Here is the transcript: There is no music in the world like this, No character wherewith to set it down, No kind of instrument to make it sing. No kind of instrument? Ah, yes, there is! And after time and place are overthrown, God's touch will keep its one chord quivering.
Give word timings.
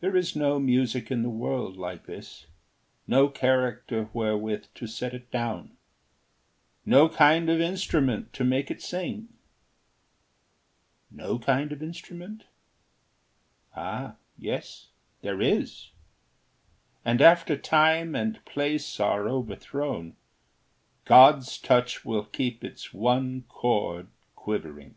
There 0.00 0.14
is 0.14 0.36
no 0.36 0.60
music 0.60 1.10
in 1.10 1.22
the 1.22 1.30
world 1.30 1.78
like 1.78 2.04
this, 2.04 2.44
No 3.06 3.30
character 3.30 4.10
wherewith 4.12 4.66
to 4.74 4.86
set 4.86 5.14
it 5.14 5.30
down, 5.30 5.74
No 6.84 7.08
kind 7.08 7.48
of 7.48 7.58
instrument 7.58 8.34
to 8.34 8.44
make 8.44 8.70
it 8.70 8.82
sing. 8.82 9.28
No 11.10 11.38
kind 11.38 11.72
of 11.72 11.82
instrument? 11.82 12.44
Ah, 13.74 14.16
yes, 14.36 14.88
there 15.22 15.40
is! 15.40 15.92
And 17.02 17.22
after 17.22 17.56
time 17.56 18.14
and 18.14 18.44
place 18.44 19.00
are 19.00 19.30
overthrown, 19.30 20.14
God's 21.06 21.56
touch 21.56 22.04
will 22.04 22.24
keep 22.24 22.62
its 22.62 22.92
one 22.92 23.44
chord 23.48 24.08
quivering. 24.36 24.96